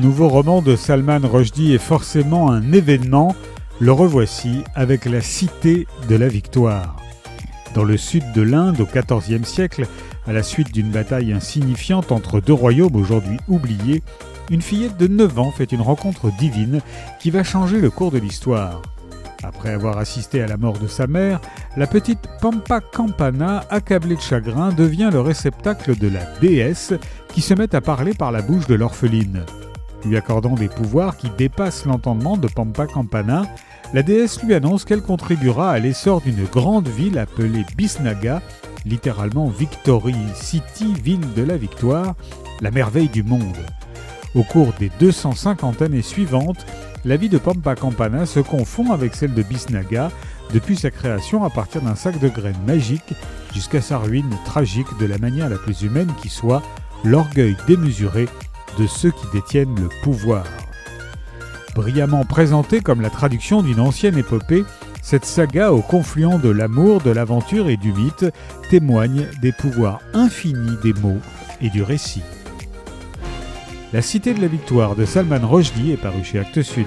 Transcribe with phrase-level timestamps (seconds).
[0.00, 3.34] nouveau roman de Salman Rushdie est forcément un événement.
[3.78, 6.96] Le revoici avec La Cité de la Victoire.
[7.74, 9.86] Dans le sud de l'Inde, au XIVe siècle,
[10.26, 14.02] à la suite d'une bataille insignifiante entre deux royaumes aujourd'hui oubliés,
[14.50, 16.80] une fillette de 9 ans fait une rencontre divine
[17.20, 18.82] qui va changer le cours de l'histoire.
[19.42, 21.40] Après avoir assisté à la mort de sa mère,
[21.76, 26.94] la petite Pampa Campana, accablée de chagrin, devient le réceptacle de la déesse
[27.34, 29.44] qui se met à parler par la bouche de l'orpheline.
[30.04, 33.46] Lui accordant des pouvoirs qui dépassent l'entendement de Pampa Campana,
[33.94, 38.42] la déesse lui annonce qu'elle contribuera à l'essor d'une grande ville appelée Bisnaga,
[38.84, 42.14] littéralement Victory City, ville de la victoire,
[42.60, 43.56] la merveille du monde.
[44.34, 46.64] Au cours des 250 années suivantes,
[47.04, 50.10] la vie de Pampa Campana se confond avec celle de Bisnaga
[50.52, 53.14] depuis sa création à partir d'un sac de graines magique
[53.52, 56.62] jusqu'à sa ruine tragique de la manière la plus humaine qui soit,
[57.04, 58.26] l'orgueil démesuré
[58.78, 60.44] de ceux qui détiennent le pouvoir.
[61.74, 64.64] Brillamment présentée comme la traduction d'une ancienne épopée,
[65.02, 68.26] cette saga au confluent de l'amour, de l'aventure et du mythe
[68.70, 71.20] témoigne des pouvoirs infinis des mots
[71.60, 72.22] et du récit.
[73.92, 76.86] La Cité de la Victoire de Salman Rushdie est paru chez Actes Sud.